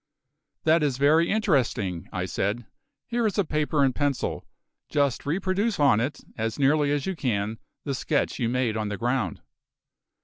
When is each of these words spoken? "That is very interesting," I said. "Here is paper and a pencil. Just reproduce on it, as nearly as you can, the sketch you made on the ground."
"That 0.63 0.81
is 0.81 0.97
very 0.97 1.29
interesting," 1.29 2.09
I 2.11 2.25
said. 2.25 2.65
"Here 3.05 3.27
is 3.27 3.35
paper 3.47 3.83
and 3.83 3.91
a 3.95 3.99
pencil. 3.99 4.43
Just 4.89 5.27
reproduce 5.27 5.79
on 5.79 5.99
it, 5.99 6.21
as 6.35 6.57
nearly 6.57 6.89
as 6.91 7.05
you 7.05 7.15
can, 7.15 7.59
the 7.83 7.93
sketch 7.93 8.39
you 8.39 8.49
made 8.49 8.75
on 8.75 8.89
the 8.89 8.97
ground." 8.97 9.41